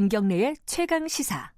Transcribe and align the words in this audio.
김경래의 0.00 0.56
최강 0.64 1.06
시사. 1.08 1.52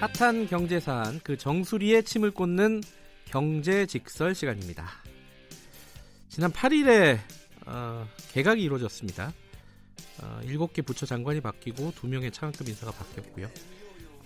핫한 0.00 0.48
경제사안 0.48 1.20
그 1.22 1.36
정수리에 1.36 2.02
침을 2.02 2.32
꽂는 2.32 2.80
경제 3.26 3.86
직설 3.86 4.34
시간입니다. 4.34 4.88
지난 6.28 6.50
8일에 6.50 7.20
어, 7.66 8.08
개각이 8.32 8.60
이루어졌습니다. 8.60 9.32
어, 10.22 10.40
7개 10.44 10.84
부처 10.84 11.06
장관이 11.06 11.40
바뀌고 11.40 11.92
2명의 11.92 12.32
차관급 12.32 12.68
인사가 12.68 12.92
바뀌었고요. 12.92 13.48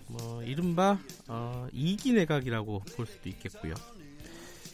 뭐 0.08 0.42
이른바 0.42 0.98
어, 1.26 1.66
2기 1.74 2.14
내각이라고 2.14 2.80
볼 2.96 3.06
수도 3.06 3.28
있겠고요. 3.28 3.74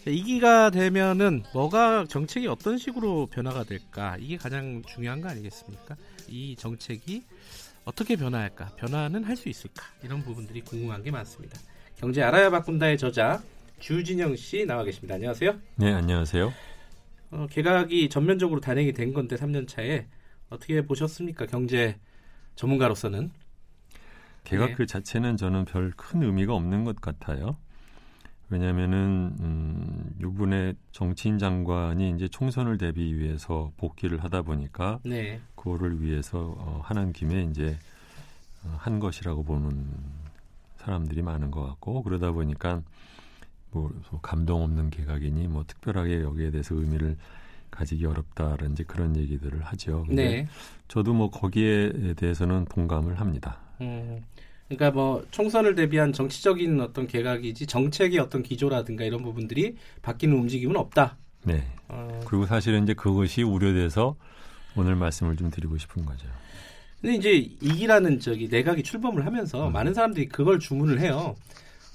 2기가 0.06 0.70
되면은 0.72 1.44
뭐가 1.54 2.04
정책이 2.08 2.46
어떤 2.46 2.76
식으로 2.76 3.26
변화가 3.26 3.64
될까 3.64 4.16
이게 4.20 4.36
가장 4.36 4.82
중요한 4.86 5.20
거 5.22 5.28
아니겠습니까? 5.30 5.96
이 6.28 6.54
정책이 6.56 7.22
어떻게 7.84 8.16
변화할까? 8.16 8.72
변화는 8.76 9.24
할 9.24 9.36
수 9.36 9.48
있을까? 9.48 9.84
이런 10.02 10.22
부분들이 10.22 10.60
궁금한 10.60 11.02
게 11.02 11.10
많습니다. 11.10 11.58
경제 11.96 12.22
알아야 12.22 12.50
바꾼다의 12.50 12.98
저자 12.98 13.42
주진영 13.80 14.36
씨 14.36 14.64
나와 14.66 14.84
계십니다. 14.84 15.14
안녕하세요. 15.14 15.58
네, 15.76 15.92
안녕하세요. 15.92 16.52
어, 17.30 17.46
개각이 17.51 18.08
전면적으로 18.10 18.60
단행이 18.60 18.92
된 18.92 19.12
건데 19.14 19.36
3년 19.36 19.66
차에 19.66 20.06
어떻게 20.55 20.83
보셨습니까? 20.83 21.47
경제 21.47 21.99
전문가로서는 22.57 23.30
개각 24.45 24.69
네. 24.69 24.74
그 24.74 24.87
자체는 24.87 25.37
저는 25.37 25.65
별 25.65 25.93
큰 25.97 26.23
의미가 26.23 26.55
없는 26.55 26.85
것 26.85 27.01
같아요. 27.01 27.57
왜냐하면은 28.51 29.35
음, 29.41 30.15
이분의 30.21 30.75
정치인 30.93 31.38
장관이 31.38 32.10
이제 32.10 32.29
총선을 32.29 32.77
대비 32.79 33.15
위해서 33.15 33.73
복귀를 33.79 34.23
하다 34.23 34.43
보니까 34.43 35.01
네, 35.02 35.41
그거를 35.57 36.02
위해서 36.02 36.55
어, 36.59 36.80
하는 36.85 37.13
김에 37.13 37.43
이제 37.45 37.77
어, 38.65 38.77
한 38.79 39.01
것이라고 39.01 39.45
보는 39.45 39.88
사람들이 40.77 41.23
많은 41.23 41.51
것 41.51 41.66
같고 41.66 42.02
그러다 42.02 42.32
보니까 42.32 42.82
뭐 43.71 43.91
감동 44.23 44.63
없는 44.63 44.91
개각이니 44.91 45.49
뭐 45.49 45.65
특별하게 45.66 46.21
여기에 46.21 46.51
대해서 46.51 46.75
의미를 46.75 47.16
가지기 47.74 48.06
어렵다라는 48.06 48.72
이제 48.72 48.84
그런 48.84 49.16
얘기들을 49.16 49.62
하죠. 49.62 50.04
근데 50.06 50.28
네. 50.28 50.48
저도 50.88 51.12
뭐 51.12 51.30
거기에 51.30 52.14
대해서는 52.16 52.66
동감을 52.66 53.20
합니다. 53.20 53.58
음, 53.80 54.22
그러니까 54.68 54.92
뭐 54.92 55.26
총선을 55.30 55.74
대비한 55.74 56.12
정치적인 56.12 56.80
어떤 56.80 57.06
개각이지 57.06 57.66
정책의 57.66 58.18
어떤 58.20 58.42
기조라든가 58.42 59.04
이런 59.04 59.22
부분들이 59.22 59.76
바뀌는 60.02 60.36
움직임은 60.36 60.76
없다. 60.76 61.16
네. 61.45 61.66
어, 61.88 62.20
그리고 62.26 62.46
사실은 62.46 62.84
이제 62.84 62.95
그것이 62.95 63.42
우려돼서 63.42 64.16
오늘 64.76 64.94
말씀을 64.94 65.36
좀 65.36 65.50
드리고 65.50 65.76
싶은 65.76 66.04
거죠. 66.04 66.26
근데 67.00 67.16
이제 67.16 67.32
이기라는 67.60 68.20
저기 68.20 68.48
내각이 68.48 68.82
출범을 68.82 69.26
하면서 69.26 69.66
음. 69.66 69.72
많은 69.72 69.92
사람들이 69.92 70.28
그걸 70.28 70.58
주문을 70.58 71.00
해요. 71.00 71.34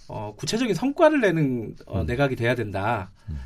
어, 0.07 0.33
구체적인 0.37 0.75
성과를 0.75 1.21
내는 1.21 1.75
어, 1.87 2.01
음. 2.01 2.05
내각이 2.05 2.35
돼야 2.35 2.53
된다. 2.53 3.09
음. 3.29 3.39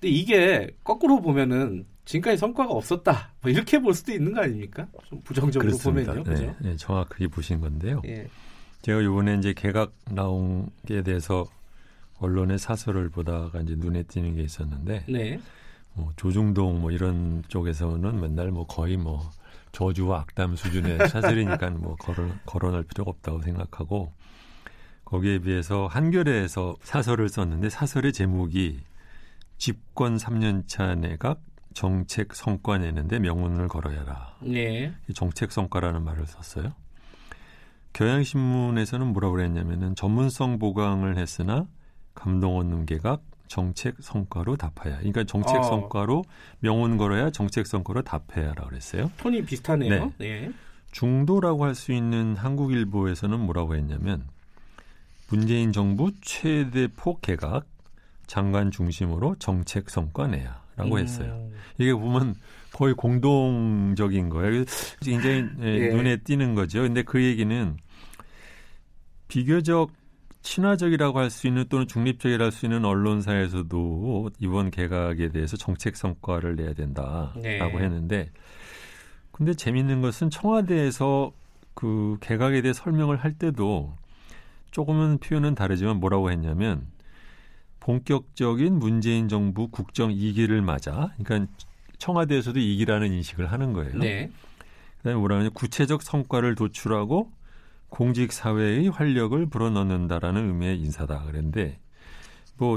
근데 0.00 0.14
이게 0.14 0.70
거꾸로 0.82 1.20
보면은 1.20 1.84
지금까지 2.06 2.38
성과가 2.38 2.72
없었다. 2.72 3.32
뭐 3.42 3.50
이렇게 3.52 3.78
볼 3.78 3.94
수도 3.94 4.12
있는 4.12 4.32
거 4.32 4.40
아닙니까? 4.40 4.88
좀 5.04 5.20
부정적으로 5.20 5.68
그렇습니다. 5.68 6.14
보면요. 6.14 6.40
네? 6.40 6.56
네, 6.60 6.76
정확하게 6.76 7.28
보신 7.28 7.60
건데요. 7.60 8.00
예. 8.06 8.26
제가 8.82 9.02
이번에 9.02 9.36
이제 9.36 9.52
개각 9.52 9.92
나온 10.10 10.70
게 10.86 11.02
대해서 11.02 11.46
언론의 12.18 12.58
사설을 12.58 13.10
보다가 13.10 13.60
이제 13.60 13.74
눈에 13.76 14.02
띄는 14.04 14.36
게 14.36 14.42
있었는데 14.42 15.04
네. 15.08 15.40
뭐 15.92 16.10
조중동 16.16 16.80
뭐 16.80 16.90
이런 16.90 17.42
쪽에서는 17.48 18.20
맨날 18.20 18.50
뭐 18.50 18.66
거의 18.66 18.96
뭐 18.96 19.30
저주와 19.72 20.20
악담 20.20 20.56
수준의 20.56 20.98
사설이니까 21.08 21.70
뭐 21.70 21.96
거론, 21.96 22.38
거론할 22.46 22.84
필요가 22.84 23.10
없다고 23.10 23.42
생각하고 23.42 24.12
거기에 25.04 25.40
비해서 25.40 25.86
한겨레에서 25.86 26.76
사설을 26.82 27.28
썼는데 27.28 27.68
사설의 27.68 28.12
제목이 28.12 28.80
집권 29.60 30.16
3년차 30.16 30.98
내각 30.98 31.42
정책 31.74 32.34
성과 32.34 32.78
내는데 32.78 33.18
명운을 33.18 33.68
걸어야라. 33.68 34.36
네. 34.40 34.90
이 35.06 35.12
정책 35.12 35.52
성과라는 35.52 36.02
말을 36.02 36.26
썼어요. 36.26 36.72
경향신문에서는 37.92 39.06
뭐라고 39.08 39.34
그랬냐면은 39.34 39.94
전문성 39.94 40.58
보강을 40.58 41.18
했으나 41.18 41.66
감동 42.14 42.56
없는 42.56 42.86
개각 42.86 43.22
정책 43.48 43.96
성과로 44.00 44.56
답하야. 44.56 44.96
그러니까 44.96 45.24
정책 45.24 45.56
어. 45.56 45.62
성과로 45.64 46.24
명운 46.60 46.96
걸어야 46.96 47.30
정책 47.30 47.66
성과로 47.66 48.00
답해야라 48.00 48.64
그랬어요. 48.64 49.10
톤이 49.18 49.44
비슷하네요. 49.44 50.14
네. 50.16 50.50
중도라고 50.90 51.66
할 51.66 51.74
수 51.74 51.92
있는 51.92 52.34
한국일보에서는 52.34 53.38
뭐라고 53.38 53.76
했냐면 53.76 54.26
문재인 55.28 55.72
정부 55.72 56.12
최대 56.22 56.88
폭 56.88 57.20
개각 57.20 57.66
장관 58.30 58.70
중심으로 58.70 59.34
정책 59.40 59.90
성과 59.90 60.28
내야라고 60.28 61.00
했어요. 61.00 61.32
음, 61.32 61.52
이게 61.78 61.92
보면 61.92 62.36
거의 62.72 62.94
공동적인 62.94 64.28
거예요. 64.28 64.62
굉장히 65.02 65.46
예, 65.62 65.66
예. 65.66 65.88
눈에 65.88 66.18
띄는 66.18 66.54
거죠. 66.54 66.82
근데 66.82 67.02
그 67.02 67.20
얘기는 67.20 67.76
비교적 69.26 69.90
친화적이라고 70.42 71.18
할 71.18 71.28
수 71.28 71.48
있는 71.48 71.64
또는 71.68 71.88
중립적이라 71.88 72.44
할 72.44 72.52
수 72.52 72.66
있는 72.66 72.84
언론사에서도 72.84 74.30
이번 74.38 74.70
개각에 74.70 75.30
대해서 75.30 75.56
정책 75.56 75.96
성과를 75.96 76.54
내야 76.54 76.72
된다라고 76.72 77.40
네. 77.42 77.58
했는데 77.58 78.30
근데 79.32 79.54
재밌는 79.54 80.02
것은 80.02 80.30
청와대에서 80.30 81.32
그 81.74 82.16
개각에 82.20 82.62
대해 82.62 82.72
설명을 82.72 83.16
할 83.16 83.32
때도 83.32 83.92
조금은 84.70 85.18
표현은 85.18 85.56
다르지만 85.56 85.96
뭐라고 85.96 86.30
했냐면 86.30 86.86
본격적인 87.90 88.78
문재인 88.78 89.28
정부 89.28 89.66
국정 89.68 90.10
2기를 90.10 90.60
맞아 90.60 91.12
그러니까 91.18 91.52
청와대에서도 91.98 92.60
2기라는 92.60 93.12
인식을 93.12 93.50
하는 93.50 93.72
거예요. 93.72 93.98
네. 93.98 94.30
그다음에 94.98 95.18
뭐라 95.18 95.38
하냐 95.38 95.48
구체적 95.50 96.02
성과를 96.02 96.54
도출하고 96.54 97.32
공직 97.88 98.32
사회의 98.32 98.88
활력을 98.88 99.46
불어넣는다라는 99.46 100.46
의미의 100.48 100.78
인사다 100.78 101.24
그랬는데 101.24 101.80
뭐 102.56 102.76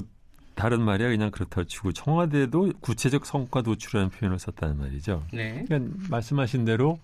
다른 0.56 0.81
말이야 0.81 1.09
그냥 1.09 1.30
그렇다 1.30 1.63
치고 1.63 1.91
청와대도 1.91 2.74
구체적 2.81 3.28
성과 3.28 3.62
도출하는 3.62 4.09
표현을 4.09 4.40
썼다는 4.40 4.78
말이죠. 4.80 5.28
네. 5.31 5.63
그러니까 5.68 5.95
말씀하신 6.09 6.66
대로 6.66 6.97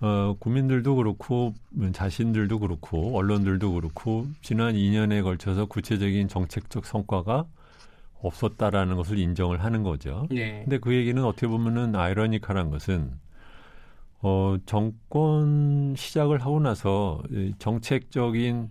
어, 0.00 0.36
국민들도 0.38 0.96
그렇고 0.96 1.54
자신들도 1.92 2.58
그렇고 2.58 3.16
언론들도 3.16 3.72
그렇고 3.72 4.26
지난 4.42 4.74
2년에 4.74 5.22
걸쳐서 5.22 5.66
구체적인 5.66 6.28
정책적 6.28 6.84
성과가 6.84 7.46
없었다라는 8.20 8.96
것을 8.96 9.18
인정을 9.18 9.62
하는 9.62 9.82
거죠. 9.82 10.26
네. 10.30 10.62
근데 10.64 10.78
그 10.78 10.94
얘기는 10.94 11.22
어떻게 11.24 11.46
보면은 11.46 11.94
아이러니컬한 11.94 12.70
것은 12.70 13.10
어, 14.20 14.56
정권 14.66 15.94
시작을 15.96 16.40
하고 16.40 16.60
나서 16.60 17.22
이 17.30 17.54
정책적인 17.58 18.70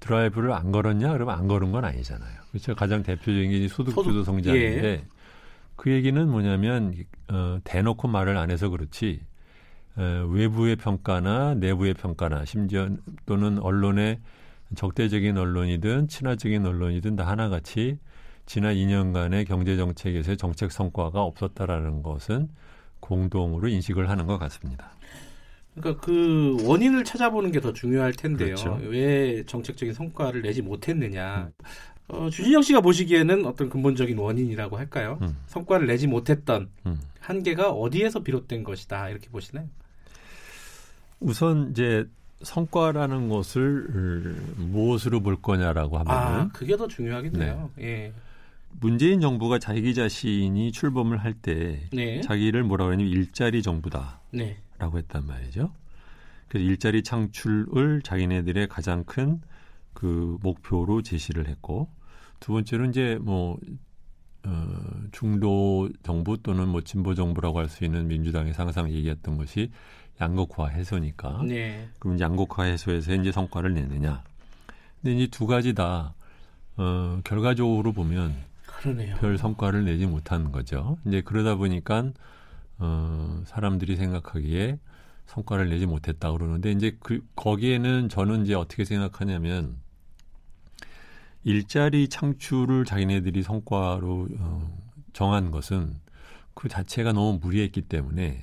드라이브를 0.00 0.52
안 0.52 0.72
걸었냐? 0.72 1.12
그러면 1.12 1.34
안 1.34 1.48
걸은 1.48 1.72
건 1.72 1.84
아니잖아요. 1.84 2.38
그렇죠. 2.50 2.74
가장 2.74 3.02
대표적인 3.02 3.50
게 3.50 3.56
이제 3.58 3.68
소득주도 3.68 4.02
소득, 4.02 4.24
성장인데 4.24 4.88
예. 4.88 5.04
그 5.76 5.90
얘기는 5.92 6.28
뭐냐면 6.28 6.94
어, 7.28 7.58
대놓고 7.64 8.08
말을 8.08 8.36
안 8.36 8.50
해서 8.50 8.68
그렇지 8.68 9.20
어, 9.20 9.27
외부의 10.30 10.76
평가나 10.76 11.54
내부의 11.54 11.94
평가나 11.94 12.44
심지어 12.44 12.88
또는 13.26 13.58
언론의 13.58 14.20
적대적인 14.74 15.36
언론이든 15.36 16.08
친화적인 16.08 16.64
언론이든 16.66 17.16
다 17.16 17.26
하나같이 17.26 17.98
지난 18.46 18.74
2년간의 18.74 19.46
경제 19.46 19.76
정책에서의 19.76 20.36
정책 20.36 20.72
성과가 20.72 21.22
없었다라는 21.22 22.02
것은 22.02 22.48
공동으로 23.00 23.68
인식을 23.68 24.08
하는 24.08 24.26
것 24.26 24.38
같습니다. 24.38 24.90
그러니까 25.74 26.04
그 26.04 26.56
원인을 26.64 27.04
찾아보는 27.04 27.52
게 27.52 27.60
더 27.60 27.72
중요할 27.72 28.12
텐데요. 28.12 28.54
그렇죠. 28.56 28.78
왜 28.88 29.44
정책적인 29.44 29.94
성과를 29.94 30.42
내지 30.42 30.62
못했느냐. 30.62 31.50
어, 32.08 32.30
주진영 32.30 32.62
씨가 32.62 32.80
보시기에는 32.80 33.44
어떤 33.46 33.68
근본적인 33.68 34.16
원인이라고 34.18 34.78
할까요? 34.78 35.18
음, 35.22 35.36
성과를 35.46 35.86
내지 35.86 36.06
못했던 36.06 36.70
음. 36.86 36.98
한계가 37.20 37.70
어디에서 37.70 38.22
비롯된 38.22 38.64
것이다 38.64 39.10
이렇게 39.10 39.28
보시나요? 39.28 39.68
우선 41.20 41.70
이제 41.70 42.08
성과라는 42.42 43.28
것을 43.28 44.36
무엇으로 44.56 45.20
볼 45.20 45.40
거냐라고 45.40 45.98
하면은 45.98 46.40
아, 46.40 46.48
그게 46.52 46.76
더 46.76 46.86
중요하겠네요. 46.86 47.70
예. 47.80 48.12
문재인 48.80 49.20
정부가 49.20 49.58
자기 49.58 49.94
자신이 49.94 50.70
출범을 50.72 51.18
할때 51.18 51.88
네. 51.92 52.20
자기를 52.20 52.62
뭐라고 52.64 52.92
하냐면 52.92 53.10
일자리 53.10 53.62
정부다라고 53.62 54.18
네. 54.32 54.58
했단 54.78 55.26
말이죠. 55.26 55.72
그래서 56.48 56.64
일자리 56.66 57.02
창출을 57.02 58.02
자기네들의 58.02 58.68
가장 58.68 59.04
큰 59.04 59.40
그 59.98 60.38
목표로 60.42 61.02
제시를 61.02 61.48
했고 61.48 61.88
두 62.38 62.52
번째로 62.52 62.84
이제 62.84 63.18
뭐 63.20 63.58
어, 64.44 64.78
중도 65.12 65.88
정부 66.02 66.36
또는 66.42 66.68
뭐 66.68 66.80
진보 66.82 67.14
정부라고 67.14 67.58
할 67.58 67.68
수 67.68 67.84
있는 67.84 68.06
민주당에서 68.08 68.62
항상 68.62 68.90
얘기했던 68.90 69.36
것이 69.36 69.70
양극화 70.20 70.68
해소니까. 70.68 71.42
네. 71.44 71.88
그럼 71.98 72.18
양극화 72.20 72.64
해소에서 72.64 73.14
이제 73.14 73.30
성과를 73.32 73.74
내느냐. 73.74 74.22
근데 75.00 75.16
이제 75.16 75.26
두 75.28 75.46
가지 75.46 75.74
다 75.74 76.14
어, 76.76 77.20
결과적으로 77.24 77.92
보면 77.92 78.34
그러네요. 78.66 79.16
별 79.16 79.38
성과를 79.38 79.84
내지 79.84 80.06
못한 80.06 80.52
거죠. 80.52 80.98
이제 81.06 81.20
그러다 81.20 81.56
보니까 81.56 82.10
어, 82.78 83.42
사람들이 83.46 83.96
생각하기에 83.96 84.78
성과를 85.26 85.68
내지 85.68 85.86
못했다 85.86 86.32
그러는데 86.32 86.70
이제 86.72 86.96
그 87.00 87.20
거기에는 87.36 88.08
저는 88.08 88.44
이제 88.44 88.54
어떻게 88.54 88.84
생각하냐면 88.84 89.76
일자리 91.48 92.08
창출을 92.08 92.84
자기네들이 92.84 93.42
성과로 93.42 94.28
어, 94.38 94.78
정한 95.12 95.50
것은 95.50 95.94
그 96.54 96.68
자체가 96.68 97.12
너무 97.12 97.38
무리했기 97.40 97.82
때문에 97.82 98.42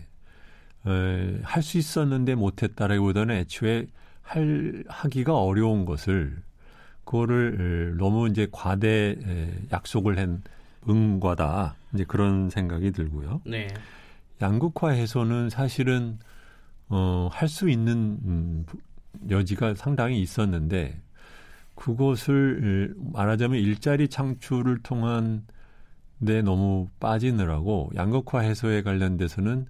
할 1.43 1.61
수 1.63 1.77
있었는데 1.77 2.35
못했다라기보다는 2.35 3.35
애초에 3.35 3.87
할 4.21 4.83
하기가 4.87 5.35
어려운 5.35 5.85
것을 5.85 6.41
그거를 7.03 7.95
너무 7.97 8.27
이제 8.29 8.47
과대 8.51 9.15
약속을 9.71 10.17
한 10.17 10.41
응과다 10.87 11.75
이제 11.93 12.03
그런 12.05 12.49
생각이 12.49 12.91
들고요. 12.91 13.41
네. 13.45 13.67
양극화 14.41 14.89
해소는 14.89 15.49
사실은 15.49 16.17
어, 16.89 17.29
할 17.31 17.47
수 17.49 17.69
있는 17.69 18.19
음, 18.25 18.65
여지가 19.29 19.75
상당히 19.75 20.21
있었는데 20.21 20.99
그것을 21.75 22.95
말하자면 22.97 23.59
일자리 23.59 24.07
창출을 24.07 24.79
통한 24.83 25.45
데 26.25 26.41
너무 26.41 26.87
빠지느라고 26.99 27.91
양극화 27.95 28.39
해소에 28.39 28.81
관련돼서는 28.83 29.67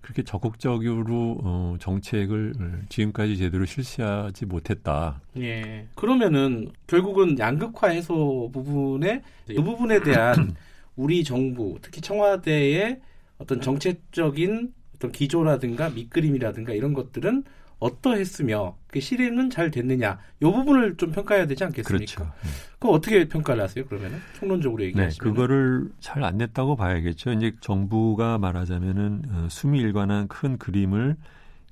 그렇게 0.00 0.22
적극적으로 0.22 1.38
어, 1.42 1.76
정책을 1.80 2.54
지금까지 2.88 3.36
제대로 3.36 3.66
실시하지 3.66 4.46
못했다. 4.46 5.20
예. 5.36 5.86
그러면은 5.96 6.70
결국은 6.86 7.38
양극화 7.38 7.88
해소 7.88 8.48
부분에 8.52 9.22
이 9.50 9.56
부분에 9.56 10.00
대한 10.00 10.54
우리 10.96 11.24
정부, 11.24 11.78
특히 11.82 12.00
청와대의 12.00 13.00
어떤 13.38 13.60
정책적인 13.60 14.72
어떤 14.94 15.12
기조라든가 15.12 15.90
밑그림이라든가 15.90 16.72
이런 16.72 16.94
것들은 16.94 17.44
어떠했으며 17.78 18.76
그 18.88 19.00
실행은 19.00 19.50
잘 19.50 19.70
됐느냐 19.70 20.18
이 20.40 20.44
부분을 20.44 20.96
좀 20.96 21.12
평가해야 21.12 21.46
되지 21.46 21.62
않겠습니까? 21.64 22.14
그렇죠. 22.14 22.32
그럼 22.78 22.94
어떻게 22.94 23.28
평가를 23.28 23.62
하세요? 23.62 23.84
그러면은 23.86 24.18
총론적으로 24.38 24.82
얘기하시면 24.84 25.10
네, 25.10 25.18
그거를 25.18 25.90
잘 26.00 26.22
안 26.24 26.38
냈다고 26.38 26.76
봐야겠죠. 26.76 27.32
이제 27.32 27.52
정부가 27.60 28.38
말하자면은 28.38 29.22
어, 29.30 29.46
수미일관한 29.50 30.28
큰 30.28 30.58
그림을 30.58 31.16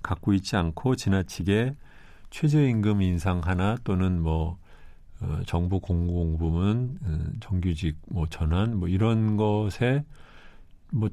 갖고 0.02 0.32
있지 0.34 0.56
않고 0.56 0.94
지나치게 0.96 1.74
최저임금 2.30 3.02
인상 3.02 3.40
하나 3.40 3.76
또는 3.82 4.22
뭐 4.22 4.58
어, 5.20 5.40
정부 5.46 5.80
공공부문 5.80 6.98
어, 7.02 7.18
정규직 7.40 7.96
뭐 8.08 8.26
전환 8.28 8.78
뭐 8.78 8.88
이런 8.88 9.36
것에 9.36 10.04
뭐 10.92 11.08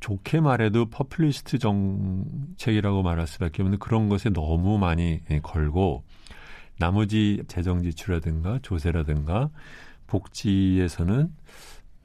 좋게 0.00 0.40
말해도 0.40 0.86
populist 0.86 1.58
정책이라고 1.58 3.02
말할 3.02 3.26
수밖에 3.26 3.62
없는 3.62 3.78
그런 3.78 4.08
것에 4.08 4.30
너무 4.30 4.78
많이 4.78 5.20
걸고 5.42 6.04
나머지 6.78 7.42
재정 7.48 7.82
지출이라든가 7.82 8.60
조세라든가 8.62 9.50
복지에서는 10.06 11.32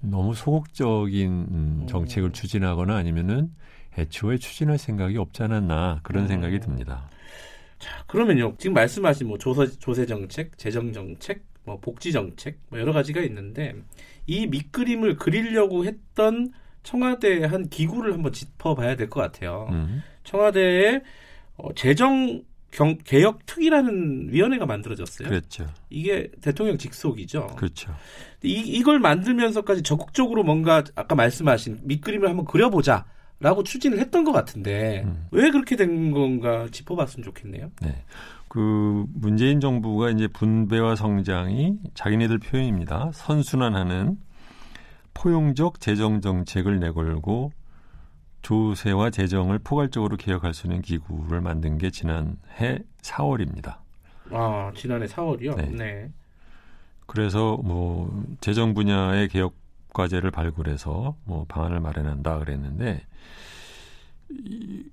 너무 0.02 0.34
소극적인 0.34 1.32
음, 1.32 1.86
정책을 1.88 2.34
추진하거나 2.34 2.96
아니면은 2.96 3.52
애초에 3.98 4.38
추진할 4.38 4.78
생각이 4.78 5.18
없지 5.18 5.44
않았나 5.44 6.02
그런 6.04 6.28
생각이 6.28 6.60
듭니다. 6.60 7.10
자, 7.78 8.04
그러면요. 8.08 8.56
지금 8.58 8.74
말씀하신 8.74 9.28
뭐 9.28 9.38
조세, 9.38 9.68
조세 9.80 10.06
정책, 10.06 10.58
재정 10.58 10.92
정책, 10.92 11.44
뭐 11.64 11.80
복지 11.80 12.12
정책, 12.12 12.58
뭐 12.70 12.80
여러 12.80 12.92
가지가 12.92 13.22
있는데 13.22 13.76
이 14.26 14.48
밑그림을 14.48 15.18
그리려고 15.18 15.86
했던 15.86 16.52
청와대 16.84 17.44
한 17.46 17.68
기구를 17.70 18.14
한번 18.14 18.32
짚어봐야 18.34 18.96
될 18.96 19.10
것 19.10 19.22
같아요. 19.22 19.68
음. 19.72 20.04
청와대의 20.24 21.02
어, 21.58 21.74
재정 21.76 22.42
경, 22.72 22.98
개혁 23.04 23.46
특위라는 23.46 24.30
위원회가 24.32 24.66
만들어졌어요. 24.66 25.30
그렇죠. 25.30 25.68
이게 25.92 26.30
대통령 26.42 26.78
직속이죠. 26.78 27.48
그렇죠. 27.56 27.96
이, 28.42 28.54
이걸 28.54 29.00
만들면서까지 29.00 29.84
적극적으로 29.84 30.44
뭔가 30.44 30.84
아까 30.96 31.14
말씀하신 31.16 31.82
밑그림을 31.84 32.28
한번 32.28 32.46
그려보자. 32.46 33.06
라고 33.40 33.62
추진을 33.62 34.00
했던 34.00 34.24
것 34.24 34.32
같은데 34.32 35.02
음. 35.06 35.28
왜 35.32 35.52
그렇게 35.52 35.76
된 35.76 36.12
건가 36.12 36.66
짚어봤으면 36.72 37.26
좋겠네요. 37.26 37.72
네. 37.82 38.04
그 38.48 39.06
문재인 39.14 39.60
정부가 39.60 40.12
이제 40.12 40.28
분배와 40.28 40.96
성장이 40.96 41.78
자기네들 41.94 42.38
표현입니다. 42.40 43.12
선순환하는 43.14 44.18
포용적 45.14 45.80
재정 45.80 46.22
정책을 46.22 46.80
내걸고 46.80 47.52
조세와 48.42 49.10
재정을 49.10 49.60
포괄적으로 49.60 50.18
개혁할 50.18 50.54
수 50.54 50.68
있는 50.68 50.82
기구를 50.82 51.42
만든 51.42 51.78
게 51.78 51.90
지난해 51.90 52.80
4월입니다. 53.02 53.78
아 54.32 54.72
지난해 54.76 55.06
4월이요. 55.06 55.56
네. 55.56 55.66
네. 55.70 56.12
그래서 57.06 57.58
뭐 57.58 58.24
재정 58.42 58.74
분야의 58.74 59.30
개혁 59.30 59.56
과제를 59.94 60.32
발굴해서 60.32 61.16
뭐 61.24 61.46
방안을 61.48 61.80
마련한다 61.80 62.40
그랬는데 62.40 63.02
이, 64.30 64.84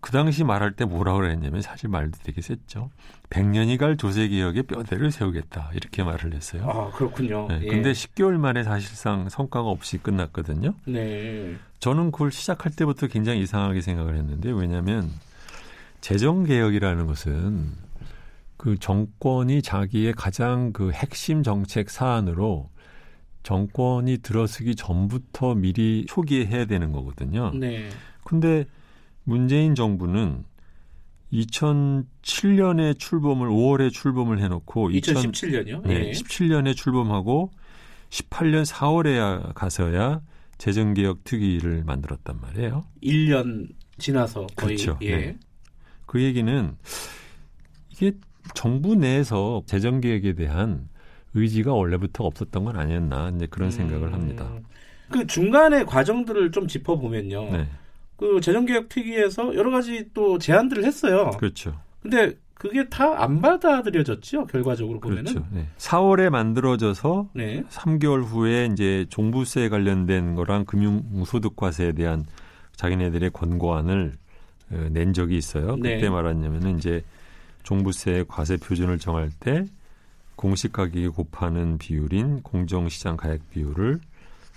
그, 0.00 0.10
그 0.10 0.12
당시 0.12 0.44
말할 0.44 0.72
때 0.72 0.84
뭐라고 0.84 1.18
그랬냐면 1.18 1.62
사실 1.62 1.88
말도 1.88 2.18
되게 2.22 2.40
셌죠. 2.40 2.90
100년이 3.30 3.78
갈 3.78 3.96
조세 3.96 4.28
개혁에 4.28 4.62
뼈대를 4.62 5.10
세우겠다 5.10 5.70
이렇게 5.74 6.02
말을 6.02 6.34
했어요. 6.34 6.68
아 6.68 6.90
그렇군요. 6.96 7.48
네, 7.48 7.60
예. 7.62 7.66
근데 7.66 7.92
10개월 7.92 8.36
만에 8.36 8.62
사실상 8.62 9.28
성과가 9.28 9.68
없이 9.68 9.98
끝났거든요. 9.98 10.74
네. 10.86 11.56
저는 11.78 12.10
그걸 12.10 12.32
시작할 12.32 12.72
때부터 12.72 13.06
굉장히 13.06 13.42
이상하게 13.42 13.80
생각을 13.80 14.16
했는데 14.16 14.50
왜냐하면 14.50 15.10
재정 16.00 16.44
개혁이라는 16.44 17.06
것은 17.06 17.72
그 18.56 18.78
정권이 18.78 19.62
자기의 19.62 20.12
가장 20.14 20.72
그 20.72 20.90
핵심 20.90 21.42
정책 21.42 21.90
사안으로 21.90 22.70
정권이 23.42 24.18
들어서기 24.18 24.74
전부터 24.74 25.54
미리 25.54 26.04
초기에 26.06 26.46
해야 26.46 26.64
되는 26.66 26.92
거거든요. 26.92 27.52
네. 27.54 27.88
근데 28.24 28.66
문재인 29.28 29.74
정부는 29.74 30.42
2007년에 31.34 32.98
출범을 32.98 33.50
5월에 33.50 33.92
출범을 33.92 34.40
해놓고 34.40 34.88
2017년이요. 34.88 35.86
예. 35.90 35.98
네, 35.98 36.10
17년에 36.12 36.74
출범하고 36.74 37.50
18년 38.08 38.64
4월에 38.64 39.52
가서야 39.52 40.22
재정개혁 40.56 41.24
특위를 41.24 41.84
만들었단 41.84 42.40
말이에요. 42.40 42.86
1년 43.02 43.68
지나서 43.98 44.46
거의 44.56 44.76
그렇죠. 44.76 44.98
예. 45.02 45.16
네. 45.16 45.36
그 46.06 46.22
얘기는 46.22 46.74
이게 47.90 48.12
정부 48.54 48.94
내에서 48.94 49.62
재정개혁에 49.66 50.32
대한 50.36 50.88
의지가 51.34 51.74
원래부터 51.74 52.24
없었던 52.24 52.64
건 52.64 52.76
아니었나 52.76 53.32
이제 53.36 53.46
그런 53.46 53.70
생각을 53.70 54.14
합니다. 54.14 54.50
음, 54.50 54.64
그 55.10 55.26
중간의 55.26 55.84
과정들을 55.84 56.50
좀 56.50 56.66
짚어보면요. 56.66 57.50
네, 57.50 57.68
그 58.18 58.40
재정개혁 58.40 58.88
특위에서 58.88 59.54
여러 59.54 59.70
가지 59.70 60.10
또 60.12 60.38
제안들을 60.38 60.84
했어요. 60.84 61.30
그렇죠. 61.38 61.78
근데 62.02 62.36
그게 62.54 62.88
다 62.88 63.14
안 63.16 63.40
받아들여졌죠. 63.40 64.46
결과적으로 64.46 64.98
보면은. 64.98 65.24
그렇죠. 65.32 65.46
네. 65.52 65.68
4월에 65.78 66.28
만들어져서 66.28 67.28
네. 67.34 67.62
3개월 67.70 68.24
후에 68.24 68.66
이제 68.72 69.06
종부세 69.10 69.68
관련된 69.68 70.34
거랑 70.34 70.64
금융소득과세에 70.64 71.92
대한 71.92 72.24
자기네들의 72.74 73.30
권고안을 73.30 74.16
어, 74.72 74.88
낸 74.90 75.12
적이 75.12 75.36
있어요. 75.38 75.76
그때 75.76 75.96
네. 76.00 76.10
말하냐면은 76.10 76.76
이제 76.78 77.04
종부세 77.62 78.24
과세 78.28 78.56
표준을 78.56 78.98
정할 78.98 79.30
때 79.38 79.64
공시 80.34 80.68
가격에 80.70 81.06
곱하는 81.08 81.78
비율인 81.78 82.42
공정시장 82.42 83.16
가액 83.16 83.48
비율을 83.50 84.00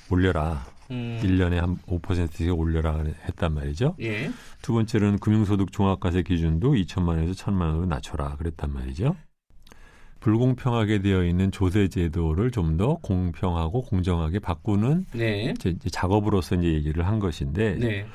올려라. 0.10 0.66
음, 0.92 1.20
1년에 1.24 1.56
한 1.56 1.78
5%씩 1.88 2.58
올려라 2.58 3.04
했단 3.28 3.54
말이죠. 3.54 3.96
예. 4.02 4.30
두 4.62 4.74
번째로는 4.74 5.20
금융소득 5.20 5.72
종합과세 5.72 6.22
기준도 6.24 6.74
2천만 6.74 7.10
원에서 7.10 7.34
1천만 7.34 7.62
원으로 7.62 7.86
낮춰라 7.86 8.36
그랬단 8.36 8.72
말이죠. 8.74 9.16
불공평하게 10.22 11.02
되어 11.02 11.24
있는 11.26 11.52
조세 11.52 11.88
제도를 11.88 12.52
좀 12.52 12.78
더 12.78 12.96
공평하고 13.02 13.82
공정하게 13.82 14.40
바꾸는 14.40 15.06
네. 15.14 15.54
이제, 15.58 15.76
작업으로서 15.92 16.56
이제 16.56 16.68
얘기를 16.68 17.06
한 17.06 17.20
것인데 17.20 17.76
네. 17.76 18.06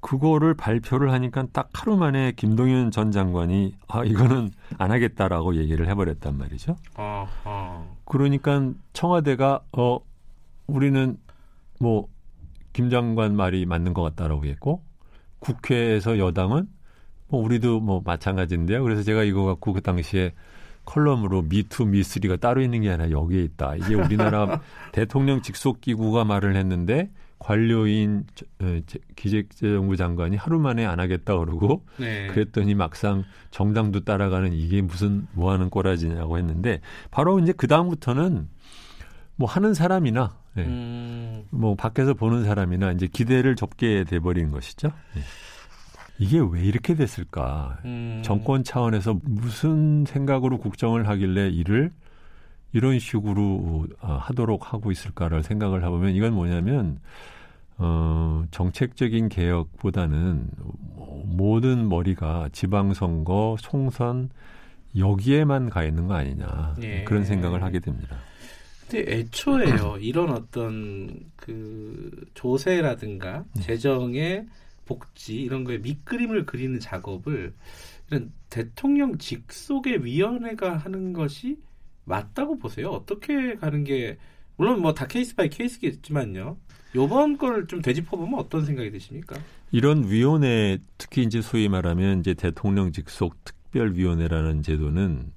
그거를 0.00 0.54
발표를 0.54 1.12
하니까 1.12 1.46
딱 1.52 1.68
하루 1.74 1.96
만에 1.96 2.32
김동연 2.32 2.90
전 2.90 3.12
장관이 3.12 3.74
아 3.88 4.04
이거는 4.04 4.50
안 4.78 4.90
하겠다라고 4.90 5.56
얘기를 5.56 5.86
해버렸단 5.88 6.38
말이죠. 6.38 6.76
어, 6.96 7.28
어. 7.44 7.96
그러니까 8.04 8.72
청와대가 8.94 9.60
어 9.76 10.00
우리는 10.66 11.18
뭐 11.80 12.08
김 12.72 12.90
장관 12.90 13.36
말이 13.36 13.66
맞는 13.66 13.94
것 13.94 14.02
같다라고 14.02 14.44
했고 14.46 14.82
국회에서 15.40 16.18
여당은 16.18 16.68
뭐 17.28 17.42
우리도 17.42 17.80
뭐 17.80 18.02
마찬가지인데요. 18.04 18.82
그래서 18.82 19.02
제가 19.02 19.22
이거 19.22 19.44
갖고 19.44 19.72
그 19.72 19.80
당시에 19.80 20.32
컬럼으로 20.84 21.42
me 21.42 21.60
too 21.60 21.86
me 21.86 21.97
three가 21.97 22.36
따로 22.36 22.60
있는 22.62 22.82
게 22.82 22.90
아니라 22.90 23.10
여기에 23.10 23.42
있다. 23.42 23.76
이게 23.76 23.94
우리나라 23.94 24.60
대통령 24.92 25.40
직속 25.42 25.80
기구가 25.80 26.24
말을 26.24 26.56
했는데 26.56 27.10
관료인 27.38 28.24
어, 28.60 28.80
기재정부 29.16 29.96
장관이 29.96 30.36
하루 30.36 30.58
만에 30.58 30.84
안 30.84 31.00
하겠다 31.00 31.38
그러고 31.38 31.86
네. 31.96 32.26
그랬더니 32.26 32.74
막상 32.74 33.24
정당도 33.50 34.04
따라가는 34.04 34.52
이게 34.52 34.82
무슨 34.82 35.26
뭐 35.32 35.52
하는 35.52 35.70
꼬라지냐고 35.70 36.36
했는데 36.38 36.80
바로 37.10 37.38
이제 37.38 37.52
그 37.52 37.66
다음부터는 37.66 38.48
뭐 39.36 39.48
하는 39.48 39.72
사람이나 39.72 40.39
예. 40.56 40.62
음, 40.62 41.44
뭐 41.50 41.74
밖에서 41.74 42.14
보는 42.14 42.44
사람이나 42.44 42.92
이제 42.92 43.06
기대를 43.06 43.56
접게 43.56 44.04
돼버린 44.04 44.50
것이죠. 44.50 44.88
예. 45.16 45.20
이게 46.18 46.38
왜 46.38 46.62
이렇게 46.62 46.94
됐을까? 46.94 47.78
음. 47.84 48.20
정권 48.22 48.62
차원에서 48.62 49.18
무슨 49.22 50.04
생각으로 50.06 50.58
국정을 50.58 51.08
하길래 51.08 51.48
이를 51.48 51.92
이런 52.72 52.98
식으로 52.98 53.86
어, 54.00 54.18
하도록 54.20 54.72
하고 54.72 54.92
있을까를 54.92 55.42
생각을 55.42 55.82
해보면 55.82 56.14
이건 56.14 56.34
뭐냐면 56.34 57.00
어, 57.78 58.44
정책적인 58.50 59.30
개혁보다는 59.30 60.50
모든 61.24 61.88
머리가 61.88 62.50
지방선거, 62.52 63.56
총선 63.58 64.28
여기에만 64.96 65.70
가 65.70 65.84
있는 65.84 66.06
거 66.06 66.14
아니냐 66.14 66.76
예. 66.82 67.04
그런 67.04 67.24
생각을 67.24 67.62
하게 67.62 67.80
됩니다. 67.80 68.16
근데 68.90 69.12
애초에요 69.12 69.98
이런 70.00 70.30
어떤 70.30 71.30
그 71.36 72.10
조세라든가 72.34 73.44
네. 73.54 73.62
재정의 73.62 74.46
복지 74.86 75.36
이런 75.36 75.62
거에 75.64 75.78
밑그림을 75.78 76.46
그리는 76.46 76.80
작업을 76.80 77.52
이런 78.10 78.32
대통령 78.50 79.16
직속의 79.18 80.04
위원회가 80.04 80.76
하는 80.78 81.12
것이 81.12 81.56
맞다고 82.04 82.58
보세요. 82.58 82.88
어떻게 82.88 83.54
가는 83.54 83.84
게 83.84 84.18
물론 84.56 84.80
뭐 84.82 84.92
다 84.92 85.06
case 85.06 85.34
by 85.36 85.48
case겠지만요. 85.48 86.56
요번 86.96 87.38
걸 87.38 87.66
좀 87.68 87.80
되짚어 87.80 88.16
보면 88.16 88.40
어떤 88.40 88.64
생각이 88.64 88.90
드십니까? 88.90 89.36
이런 89.70 90.08
위원회 90.10 90.78
특히 90.98 91.22
이제 91.22 91.40
소위 91.40 91.68
말하면 91.68 92.18
이제 92.20 92.34
대통령 92.34 92.90
직속 92.90 93.36
특별위원회라는 93.44 94.62
제도는 94.62 95.30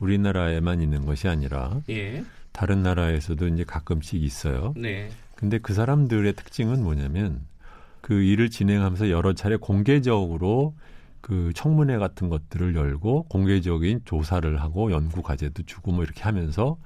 우리나라에만 0.00 0.82
있는 0.82 1.06
것이 1.06 1.26
아니라 1.28 1.80
예, 1.88 2.22
다른 2.58 2.82
나라에서도 2.82 3.46
이제 3.46 3.62
가끔씩 3.62 4.20
있어요. 4.20 4.74
네, 4.76 5.10
근데 5.36 5.58
그 5.58 5.74
사람들의 5.74 6.32
특징은 6.32 6.82
뭐냐면 6.82 7.42
그 8.00 8.20
일을 8.20 8.50
진행하면서 8.50 9.10
여러 9.10 9.32
차례 9.32 9.54
공개적으로 9.54 10.74
그 11.20 11.52
청문회 11.54 11.98
같은 11.98 12.28
것들을 12.28 12.74
열고 12.74 13.26
공개적인 13.28 14.00
조사를 14.04 14.60
하고 14.60 14.90
연구 14.90 15.22
과제도 15.22 15.62
주고 15.66 15.92
뭐 15.92 16.02
이렇게 16.02 16.24
하면서 16.24 16.78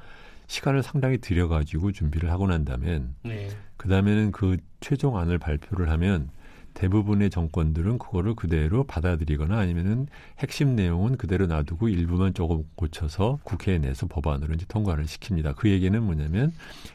시간을 0.47 0.83
상당히 0.83 1.17
들여가지고 1.17 1.93
준비를 1.93 2.31
하고 2.31 2.47
난다면 2.47 3.15
네, 3.23 3.49
그 3.79 3.89
다음에는 3.89 4.31
그 4.33 4.59
최종안을 4.81 5.39
발표를 5.39 5.89
하면 5.89 6.29
대부분의 6.75 7.31
정권들은 7.31 7.99
그거를 7.99 8.35
그대로 8.35 8.85
받아들이거나 8.85 9.59
아니면은 9.59 10.07
핵심 10.39 10.75
내용은 10.75 11.17
그대로 11.17 11.47
놔두고 11.47 11.89
일부만 11.89 12.35
조금 12.35 12.65
고쳐서 12.75 13.39
국회에 13.45 13.79
내서 13.79 14.07
법안으로 14.07 14.55
이제 14.55 14.65
통과를 14.69 15.05
시킵니다. 15.05 15.55
그 15.57 15.71
얘기는 15.71 16.01
뭐냐면 16.03 16.53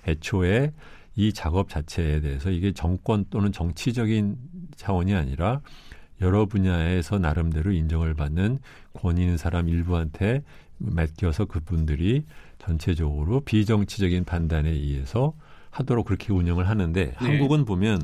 애초에 0.07 0.73
이 1.15 1.33
작업 1.33 1.69
자체에 1.69 2.21
대해서 2.21 2.51
이게 2.51 2.71
정권 2.73 3.25
또는 3.29 3.51
정치적인 3.51 4.37
차원이 4.75 5.15
아니라 5.15 5.61
여러 6.21 6.45
분야에서 6.45 7.19
나름대로 7.19 7.71
인정을 7.71 8.13
받는 8.13 8.59
권위 8.93 9.21
있는 9.21 9.37
사람 9.37 9.67
일부한테 9.67 10.43
맡겨서 10.77 11.45
그분들이 11.45 12.25
전체적으로 12.59 13.41
비정치적인 13.41 14.25
판단에 14.25 14.69
의해서 14.69 15.33
하도록 15.71 16.05
그렇게 16.05 16.33
운영을 16.33 16.67
하는데 16.67 17.13
한국은 17.15 17.65
보면 17.65 18.01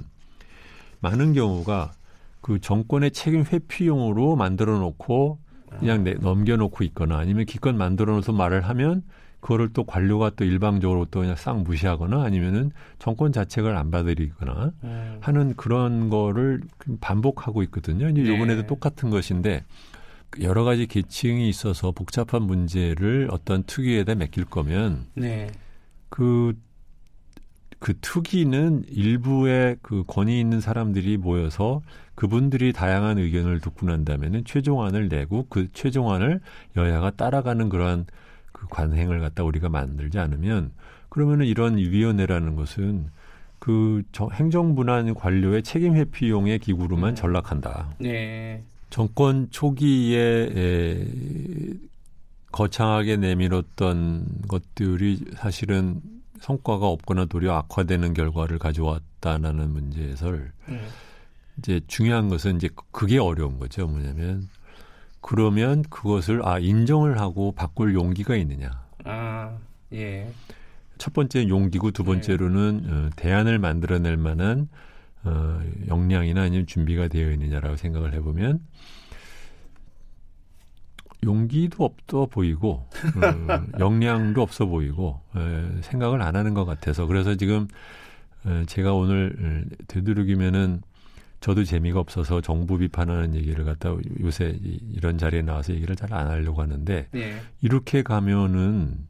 많은 1.03 1.33
경우가 1.33 1.91
그 2.41 2.59
정권의 2.59 3.11
책임 3.11 3.43
회피용으로 3.43 4.35
만들어 4.35 4.79
놓고 4.79 5.37
그냥 5.79 6.03
내, 6.03 6.13
넘겨놓고 6.13 6.83
있거나 6.85 7.17
아니면 7.17 7.45
기껏 7.45 7.75
만들어 7.75 8.13
놓아서 8.13 8.31
말을 8.31 8.61
하면 8.61 9.03
그거를 9.41 9.73
또 9.73 9.83
관료가 9.83 10.31
또 10.37 10.45
일방적으로 10.45 11.05
또 11.11 11.19
그냥 11.19 11.35
싹 11.35 11.61
무시하거나 11.61 12.23
아니면은 12.23 12.71
정권 12.99 13.33
자책을 13.33 13.75
안 13.75 13.91
받아들이거나 13.91 14.71
음, 14.83 15.17
하는 15.19 15.53
그런 15.57 16.09
거를 16.09 16.61
반복하고 17.01 17.61
있거든요. 17.63 18.07
이제 18.09 18.23
네. 18.23 18.33
이번에도 18.33 18.65
똑같은 18.65 19.09
것인데 19.09 19.65
여러 20.41 20.63
가지 20.63 20.87
계층이 20.87 21.49
있어서 21.49 21.91
복잡한 21.91 22.43
문제를 22.43 23.27
어떤 23.31 23.63
특위에다 23.63 24.15
맡길 24.15 24.45
거면 24.45 25.07
네, 25.15 25.51
그, 26.07 26.53
그 27.83 27.93
특위는 27.99 28.85
일부의 28.87 29.75
그 29.81 30.05
권위 30.07 30.39
있는 30.39 30.61
사람들이 30.61 31.17
모여서 31.17 31.81
그분들이 32.15 32.71
다양한 32.71 33.17
의견을 33.17 33.59
듣고 33.59 33.87
난 33.87 34.05
다음에는 34.05 34.45
최종안을 34.45 35.09
내고 35.09 35.47
그 35.49 35.67
최종안을 35.73 36.39
여야가 36.77 37.11
따라가는 37.11 37.67
그러한 37.67 38.05
그 38.53 38.67
관행을 38.69 39.19
갖다 39.19 39.43
우리가 39.43 39.67
만들지 39.67 40.17
않으면 40.17 40.71
그러면은 41.09 41.45
이런 41.45 41.75
위원회라는 41.77 42.55
것은 42.55 43.07
그 43.59 44.01
저- 44.13 44.29
행정부나 44.31 45.03
관료의 45.15 45.63
책임 45.63 45.95
회피용의 45.95 46.59
기구로만 46.59 47.09
음. 47.09 47.15
전락한다. 47.15 47.95
네, 47.99 48.63
정권 48.91 49.49
초기에 49.51 50.51
에, 50.55 51.07
거창하게 52.53 53.17
내밀었던 53.17 54.25
것들이 54.47 55.19
사실은 55.35 55.99
성과가 56.43 56.87
없거나 56.87 57.23
도리어 57.25 57.53
악화되는 57.53 58.13
결과를 58.13 58.59
가져왔다라는 58.59 59.69
문제에서 59.69 60.27
음, 60.67 60.87
이제 61.57 61.79
중요한 61.87 62.27
것은 62.27 62.57
이제 62.57 62.67
그게 62.91 63.17
어려운 63.17 63.59
거죠. 63.59 63.87
뭐냐면 63.87 64.49
그러면 65.21 65.83
그것을 65.83 66.45
아 66.45 66.59
인정을 66.59 67.17
하고 67.17 67.53
바꿀 67.53 67.93
용기가 67.93 68.35
있느냐. 68.35 68.83
아, 69.05 69.57
예, 69.93 70.29
첫 70.97 71.13
번째 71.13 71.47
용기고 71.47 71.91
두 71.91 72.03
번째로는 72.03 72.87
어, 72.89 73.09
대안을 73.15 73.57
만들어낼 73.57 74.17
만한 74.17 74.67
어, 75.23 75.61
역량이나 75.87 76.41
아니면 76.41 76.67
준비가 76.67 77.07
되어 77.07 77.31
있느냐라고 77.31 77.77
생각을 77.77 78.13
해보면 78.15 78.59
용기도 81.23 81.85
없어 81.85 82.25
보이고 82.27 82.87
어, 83.15 83.65
역량도 83.79 84.41
없어 84.41 84.65
보이고 84.65 85.19
에, 85.35 85.81
생각을 85.81 86.21
안 86.21 86.35
하는 86.35 86.53
것 86.53 86.65
같아서. 86.65 87.05
그래서 87.05 87.35
지금 87.35 87.67
에, 88.45 88.65
제가 88.65 88.93
오늘 88.93 89.35
에, 89.71 89.75
되도록이면은 89.87 90.81
저도 91.39 91.63
재미가 91.65 91.99
없어서 91.99 92.39
정부 92.39 92.77
비판하는 92.77 93.35
얘기를 93.35 93.65
갖다 93.65 93.93
요새 94.21 94.57
이- 94.63 94.79
이런 94.93 95.17
자리에 95.17 95.41
나와서 95.41 95.73
얘기를 95.73 95.95
잘 95.95 96.13
안 96.13 96.27
하려고 96.27 96.61
하는데 96.61 97.07
예, 97.15 97.33
이렇게 97.61 98.01
가면은 98.01 99.07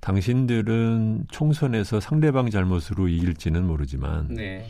당신들은 0.00 1.26
총선에서 1.30 2.00
상대방 2.00 2.50
잘못으로 2.50 3.08
이길지는 3.08 3.64
모르지만 3.66 4.28
네, 4.34 4.66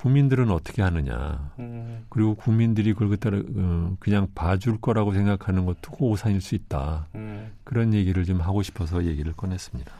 국민들은 0.00 0.50
어떻게 0.50 0.80
하느냐. 0.80 1.52
음, 1.58 2.06
그리고 2.08 2.34
국민들이 2.34 2.94
그걸 2.94 3.10
갖다 3.10 3.30
어, 3.36 3.96
그냥 4.00 4.28
봐줄 4.34 4.80
거라고 4.80 5.12
생각하는 5.12 5.66
것도 5.66 5.92
오산일 5.98 6.40
수 6.40 6.54
있다. 6.54 7.08
음. 7.14 7.52
그런 7.64 7.92
얘기를 7.92 8.24
좀 8.24 8.40
하고 8.40 8.62
싶어서 8.62 9.04
얘기를 9.04 9.34
꺼냈습니다. 9.34 9.92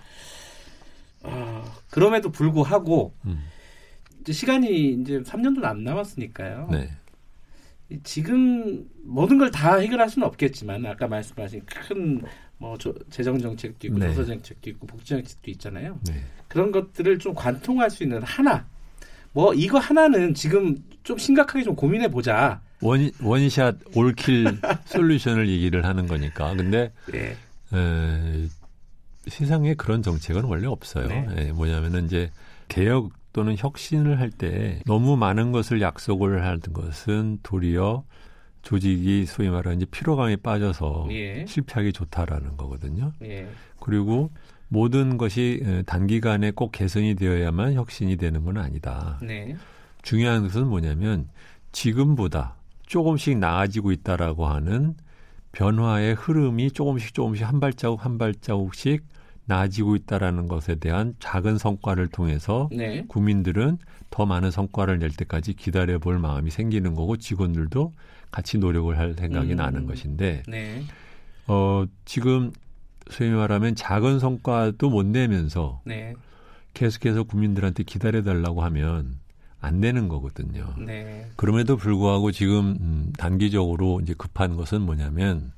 아, 1.25 1.65
그럼에도 1.91 2.31
불구하고 2.33 3.13
음. 3.27 3.45
이제 4.23 4.33
시간이 4.33 4.95
이제 4.95 5.21
3년도 5.21 5.65
안 5.65 5.85
남았으니까요. 5.85 6.69
네. 6.71 6.91
이 7.91 7.99
지금 8.03 8.89
모든 9.05 9.37
걸 9.39 9.51
다 9.51 9.77
해결할 9.77 10.09
수는 10.09 10.27
없겠지만 10.29 10.87
아까 10.87 11.09
말씀하신 11.09 11.67
큰 11.67 12.23
뭐 12.61 12.77
재정 13.09 13.39
정책도 13.39 13.87
있고 13.87 13.99
네. 13.99 14.09
조사 14.09 14.27
정책도 14.27 14.69
있고 14.69 14.87
복지 14.87 15.07
정책도 15.15 15.51
있잖아요. 15.53 15.99
네. 16.07 16.23
그런 16.47 16.71
것들을 16.71 17.19
좀 17.19 17.35
관통할 17.35 17.89
수 17.91 18.03
있는 18.03 18.23
하나. 18.23 18.67
뭐 19.33 19.55
이거 19.55 19.79
하나는 19.79 20.35
지금 20.35 20.77
좀 21.03 21.19
심각하게 21.19 21.65
좀 21.65 21.75
고민해 21.77 22.09
보자. 22.11 22.61
원, 22.83 23.11
원샷 23.23 23.77
올킬 23.95 24.59
솔루션을 24.87 25.49
얘기를 25.49 25.85
하는 25.85 26.07
거니까. 26.07 26.55
근데 26.55 26.93
예. 27.15 27.37
에, 27.77 28.49
세상에 29.29 29.75
그런 29.75 30.03
정책은 30.03 30.45
원래 30.45 30.67
없어요. 30.67 31.07
네. 31.09 31.27
예, 31.39 31.53
뭐냐면은 31.53 32.07
이제 32.07 32.31
개혁 32.69 33.11
또는 33.33 33.55
혁신을 33.57 34.19
할 34.19 34.31
때 34.31 34.81
너무 34.87 35.17
많은 35.17 35.53
것을 35.53 35.81
약속을 35.81 36.45
하는 36.45 36.61
것은 36.73 37.39
도리어 37.43 38.05
조직이 38.63 39.25
소위 39.27 39.49
말하는 39.51 39.77
이제 39.79 39.87
피로감에 39.91 40.37
빠져서 40.37 41.09
예. 41.11 41.45
실패하기 41.47 41.93
좋다라는 41.93 42.57
거거든요. 42.57 43.13
예. 43.23 43.47
그리고 43.79 44.31
모든 44.71 45.19
것이 45.19 45.83
단기간에 45.85 46.53
꼭 46.53 46.71
개선이 46.71 47.17
되어야만 47.17 47.75
혁신이 47.75 48.17
되는 48.17 48.45
건 48.45 48.57
아니다. 48.57 49.19
네. 49.21 49.57
중요한 50.03 50.43
것은 50.45 50.69
뭐냐면 50.69 51.29
지금보다 51.73 52.55
조금씩 52.87 53.39
나아지고 53.39 53.93
있다라고 53.93 54.47
하는 54.47 54.95
변화의 55.53 56.15
흐름이 56.15 56.71
조금씩 56.71 57.15
조금씩 57.15 57.47
한 57.47 57.59
발자국 57.59 58.05
한 58.05 58.17
발자국씩 58.17 59.05
나아지고 59.47 59.97
있다라는 59.97 60.47
것에 60.47 60.77
대한 60.77 61.15
작은 61.19 61.59
성과를 61.59 62.07
통해서 62.07 62.69
네. 62.71 63.05
국민들은 63.09 63.79
더 64.11 64.25
많은 64.25 64.53
성과를 64.53 65.01
낼 65.01 65.11
때까지 65.11 65.55
기다려 65.55 65.99
볼 65.99 66.21
마음이 66.21 66.51
생기는 66.51 66.95
거고 66.95 67.17
직원들도 67.17 67.93
같이 68.31 68.59
노력을 68.59 68.97
할 68.97 69.15
생각이 69.15 69.53
음. 69.53 69.57
나는 69.57 69.87
것인데 69.87 70.45
네. 70.47 70.85
어 71.49 71.85
지금 72.05 72.53
소위 73.11 73.31
말하면 73.31 73.75
작은 73.75 74.19
성과도 74.19 74.91
못 74.91 75.05
내면서 75.07 75.81
네. 75.85 76.15
계속해서 76.75 77.25
국민들한테 77.25 77.83
기다려 77.83 78.23
달라고 78.23 78.63
하면 78.63 79.17
안 79.61 79.81
되는 79.81 80.09
거거든요. 80.09 80.75
네. 80.79 81.29
그럼에도 81.37 81.77
불구하고 81.77 82.33
지금 82.33 82.79
음, 82.81 83.13
단기적으로 83.19 84.01
이제 84.01 84.15
급한 84.17 84.57
것은 84.57 84.81
뭐냐면 84.83 85.53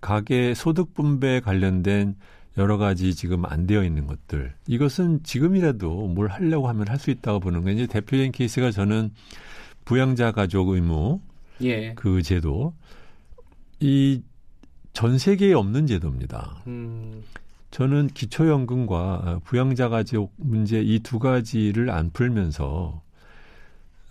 가계 0.00 0.52
소득 0.54 0.92
분배에 0.92 1.40
관련된 1.40 2.16
여러 2.58 2.76
가지 2.76 3.14
지금 3.14 3.44
안 3.46 3.66
되어 3.66 3.82
있는 3.82 4.06
것들 4.06 4.52
이것은 4.66 5.22
지금이라도 5.24 6.08
뭘 6.08 6.28
하려고 6.28 6.68
하면 6.68 6.86
할 6.88 6.98
수 6.98 7.10
있다고 7.10 7.40
보는 7.40 7.64
게 7.64 7.72
이제 7.72 7.86
대표적인 7.86 8.30
케이스가 8.32 8.70
저는 8.70 9.10
부양자 9.84 10.32
가족 10.32 10.68
의무 10.68 11.20
예. 11.62 11.94
그 11.94 12.22
제도 12.22 12.74
이 13.80 14.22
전 14.94 15.18
세계에 15.18 15.52
없는 15.52 15.86
제도입니다. 15.86 16.62
음. 16.66 17.22
저는 17.70 18.06
기초연금과 18.14 19.40
부양자 19.44 19.88
가족 19.88 20.32
문제 20.36 20.80
이 20.80 21.00
두 21.00 21.18
가지를 21.18 21.90
안 21.90 22.10
풀면서 22.10 23.02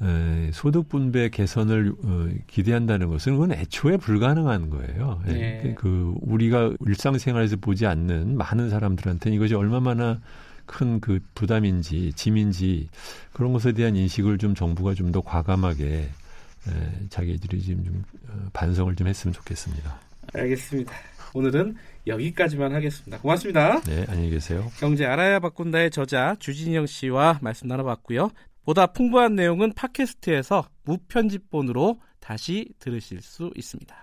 에, 0.02 0.52
소득 0.52 0.90
분배 0.90 1.30
개선을 1.30 1.94
어, 2.04 2.28
기대한다는 2.48 3.08
것은 3.08 3.34
그건 3.34 3.54
애초에 3.54 3.96
불가능한 3.96 4.70
거예요. 4.70 5.22
예. 5.28 5.32
네. 5.34 5.76
그 5.78 6.14
우리가 6.22 6.74
일상생활에서 6.86 7.56
보지 7.58 7.86
않는 7.86 8.36
많은 8.36 8.70
사람들한테는 8.70 9.36
이것이 9.38 9.56
얼마나 9.56 10.20
큰 10.66 11.00
그 11.02 11.20
부담인지 11.36 12.14
짐인지 12.14 12.90
그런 13.34 13.52
것에 13.54 13.72
대한 13.74 13.96
인식을 13.96 14.38
좀 14.38 14.56
정부가 14.56 14.94
좀 14.94 15.12
더 15.14 15.22
과감하게 15.22 15.86
에, 16.68 17.08
자기들이 17.10 17.62
지금 17.62 17.84
좀 17.86 18.04
어, 18.28 18.50
반성을 18.52 18.94
좀 18.98 19.08
했으면 19.08 19.34
좋겠습니다. 19.34 20.00
알겠습니다. 20.34 20.94
오늘은 21.34 21.76
여기까지만 22.06 22.74
하겠습니다. 22.74 23.20
고맙습니다. 23.20 23.82
네, 23.82 24.06
안녕히 24.08 24.30
계세요. 24.30 24.70
경제 24.80 25.06
알아야 25.06 25.40
바꾼다의 25.40 25.92
저자 25.92 26.36
주진영 26.40 26.86
씨와 26.86 27.40
말씀 27.42 27.68
나눠봤고요. 27.68 28.30
보다 28.66 28.88
풍부한 28.88 29.36
내용은 29.36 29.74
팟캐스트에서 29.74 30.68
무편집본으로 30.84 32.00
다시 32.20 32.70
들으실 32.80 33.22
수 33.22 33.52
있습니다. 33.56 34.03